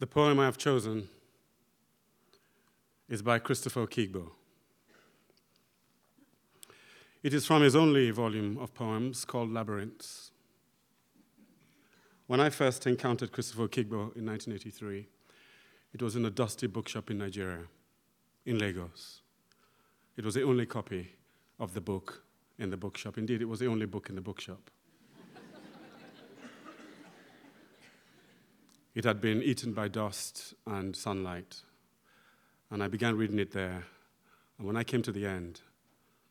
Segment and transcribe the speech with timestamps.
[0.00, 1.10] The poem I have chosen
[3.06, 4.30] is by Christopher Okigbo.
[7.22, 10.30] It is from his only volume of poems called Labyrinths.
[12.28, 15.06] When I first encountered Christopher Okigbo in 1983,
[15.92, 17.64] it was in a dusty bookshop in Nigeria,
[18.46, 19.20] in Lagos.
[20.16, 21.10] It was the only copy
[21.58, 22.24] of the book
[22.58, 23.18] in the bookshop.
[23.18, 24.70] Indeed, it was the only book in the bookshop.
[28.94, 31.62] It had been eaten by dust and sunlight,
[32.70, 33.84] and I began reading it there.
[34.58, 35.60] And when I came to the end,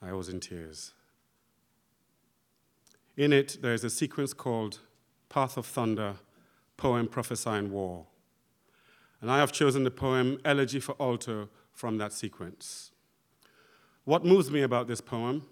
[0.00, 0.92] I was in tears.
[3.16, 4.80] In it, there is a sequence called
[5.28, 6.16] Path of Thunder,
[6.76, 8.06] poem prophesying war.
[9.20, 12.90] And I have chosen the poem Elegy for Alto from that sequence.
[14.04, 15.46] What moves me about this poem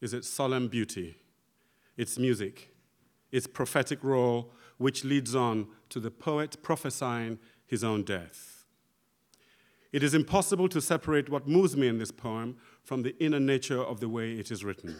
[0.00, 1.16] is its solemn beauty,
[1.96, 2.74] its music,
[3.30, 8.64] its prophetic role, which leads on to the poet prophesying his own death.
[9.92, 13.80] It is impossible to separate what moves me in this poem from the inner nature
[13.80, 14.96] of the way it is written.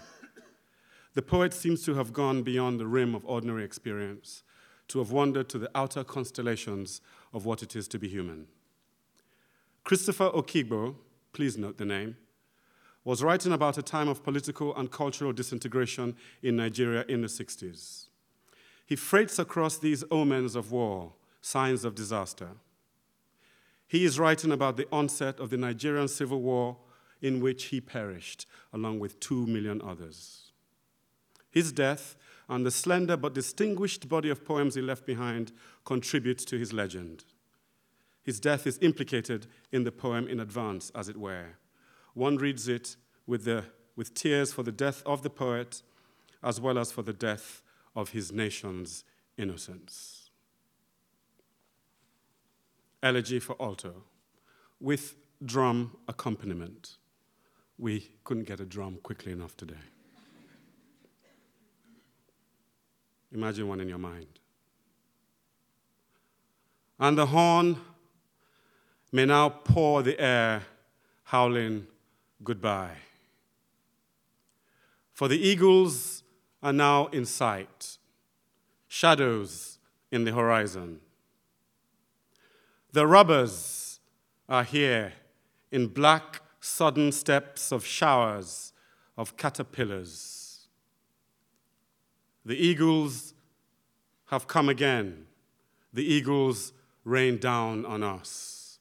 [1.14, 4.42] The poet seems to have gone beyond the rim of ordinary experience,
[4.88, 7.00] to have wandered to the outer constellations
[7.32, 8.46] of what it is to be human.
[9.84, 10.96] Christopher Okigbo,
[11.32, 12.16] please note the name,
[13.04, 18.06] was writing about a time of political and cultural disintegration in Nigeria in the 60s.
[18.86, 22.50] He freights across these omens of war, signs of disaster.
[23.86, 26.78] He is writing about the onset of the Nigerian civil war
[27.22, 30.52] in which he perished, along with two million others.
[31.50, 32.16] His death
[32.48, 35.52] and the slender but distinguished body of poems he left behind
[35.84, 37.24] contribute to his legend.
[38.22, 41.56] His death is implicated in the poem in advance, as it were.
[42.14, 43.64] One reads it with, the,
[43.96, 45.82] with tears for the death of the poet,
[46.42, 47.62] as well as for the death
[47.94, 49.04] of his nation's
[49.36, 50.30] innocence.
[53.02, 54.02] Elegy for alto,
[54.80, 55.14] with
[55.44, 56.96] drum accompaniment.
[57.78, 59.74] We couldn't get a drum quickly enough today.
[63.32, 64.38] Imagine one in your mind.
[67.00, 67.76] And the horn
[69.10, 70.62] may now pour the air,
[71.24, 71.86] howling
[72.44, 72.96] goodbye.
[75.12, 76.13] For the eagles
[76.64, 77.98] are now in sight,
[78.88, 79.78] shadows
[80.10, 80.98] in the horizon.
[82.90, 84.00] The robbers
[84.48, 85.12] are here
[85.70, 88.72] in black, sudden steps of showers
[89.18, 90.66] of caterpillars.
[92.46, 93.34] The eagles
[94.28, 95.26] have come again.
[95.92, 96.72] The eagles
[97.04, 98.78] rain down on us.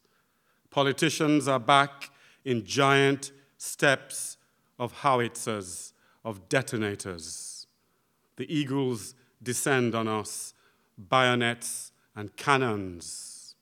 [0.70, 2.12] Politicians are back
[2.46, 4.38] in giant steps
[4.80, 5.92] of howitzers,
[6.24, 7.53] of detonators
[8.36, 10.54] the eagles descend on us,
[10.98, 13.56] bayonets and cannons.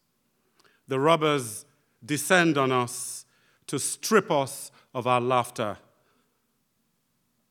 [0.88, 1.66] The robbers
[2.04, 3.26] descend on us
[3.68, 5.78] to strip us of our laughter,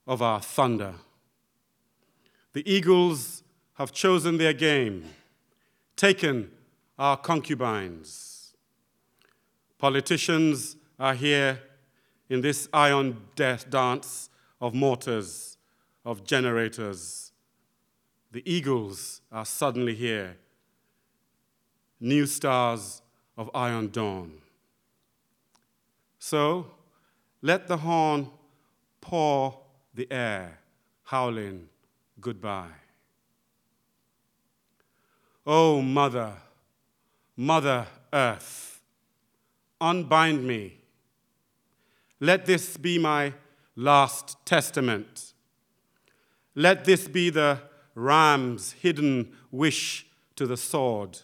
[0.06, 0.94] of our thunder.
[2.52, 3.42] The eagles
[3.74, 5.04] have chosen their game,
[5.96, 6.50] taken
[6.98, 8.54] our concubines.
[9.78, 11.60] Politicians are here
[12.28, 14.28] in this iron death dance
[14.60, 15.56] of mortars
[16.04, 17.32] of generators.
[18.32, 20.36] The eagles are suddenly here,
[21.98, 23.02] new stars
[23.36, 24.32] of iron dawn.
[26.18, 26.66] So
[27.42, 28.28] let the horn
[29.00, 29.58] pour
[29.94, 30.58] the air,
[31.04, 31.68] howling
[32.20, 32.68] goodbye.
[35.46, 36.34] Oh, Mother,
[37.36, 38.80] Mother Earth,
[39.80, 40.76] unbind me.
[42.20, 43.32] Let this be my
[43.74, 45.29] last testament
[46.54, 47.60] let this be the
[47.94, 50.06] ram's hidden wish
[50.36, 51.20] to the sword,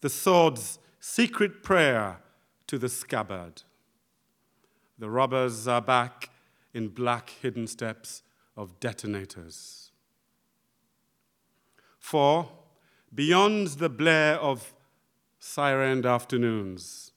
[0.00, 2.18] the sword's secret prayer
[2.66, 3.62] to the scabbard.
[4.98, 6.30] The robbers are back
[6.72, 8.22] in black hidden steps
[8.56, 9.90] of detonators.
[11.98, 12.48] For
[13.14, 14.74] beyond the blare of
[15.40, 17.12] sirened afternoons,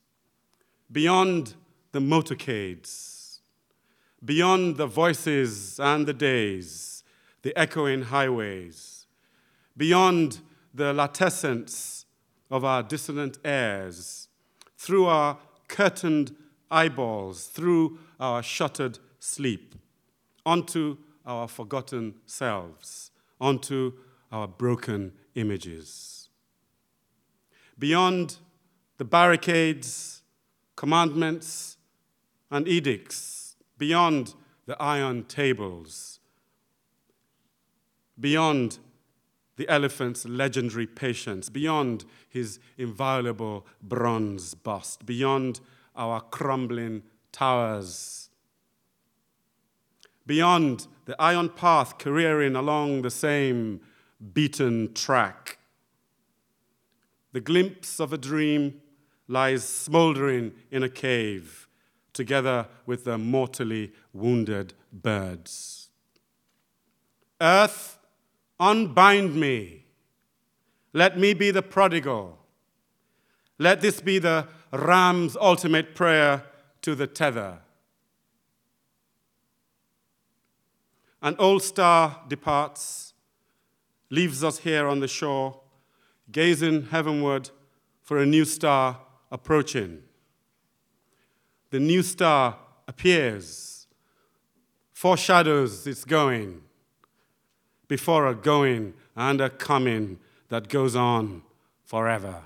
[0.92, 1.56] beyond
[1.92, 3.40] the motorcades,
[4.24, 6.97] beyond the voices and the days,
[7.42, 9.06] the echoing highways,
[9.76, 10.40] beyond
[10.74, 12.06] the latescence
[12.50, 14.28] of our dissonant airs,
[14.78, 15.38] through our
[15.68, 16.36] curtained
[16.70, 19.76] eyeballs, through our shuttered sleep,
[20.46, 23.94] onto our forgotten selves, onto
[24.32, 26.30] our broken images.
[27.78, 28.38] Beyond
[28.98, 30.22] the barricades,
[30.76, 31.78] commandments,
[32.50, 34.34] and edicts, beyond
[34.66, 36.17] the iron tables,
[38.20, 38.80] beyond
[39.58, 45.60] the elephant's legendary patience, beyond his inviolable bronze bust, beyond
[45.96, 48.30] our crumbling towers,
[50.26, 53.82] beyond the iron path careering along the same
[54.34, 55.58] beaten track.
[57.34, 58.82] The glimpse of a dream
[59.28, 61.68] lies smouldering in a cave,
[62.14, 65.90] together with the mortally wounded birds.
[67.40, 67.97] Earth,
[68.60, 69.86] unbind me.
[70.94, 72.38] Let me be the prodigal.
[73.58, 76.44] Let this be the ram's ultimate prayer
[76.82, 77.60] to the tether.
[81.22, 83.14] An old star departs,
[84.10, 85.60] leaves us here on the shore,
[86.32, 87.50] gazing heavenward
[88.02, 89.00] for a new star
[89.32, 90.02] approaching.
[91.72, 92.58] The new star
[92.88, 93.88] appears,
[94.94, 96.62] foreshadows its going,
[97.88, 100.20] before a going and a coming
[100.50, 101.44] that goes on
[101.84, 102.42] forever.